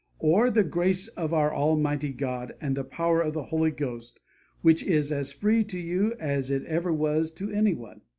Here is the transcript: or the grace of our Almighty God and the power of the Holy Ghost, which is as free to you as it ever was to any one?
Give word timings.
or 0.17 0.49
the 0.49 0.63
grace 0.63 1.09
of 1.09 1.31
our 1.31 1.53
Almighty 1.53 2.09
God 2.11 2.55
and 2.59 2.75
the 2.75 2.83
power 2.83 3.21
of 3.21 3.33
the 3.35 3.43
Holy 3.43 3.69
Ghost, 3.69 4.19
which 4.63 4.81
is 4.81 5.11
as 5.11 5.31
free 5.31 5.63
to 5.65 5.77
you 5.79 6.15
as 6.19 6.49
it 6.49 6.65
ever 6.65 6.91
was 6.91 7.29
to 7.29 7.51
any 7.51 7.75
one? 7.75 8.01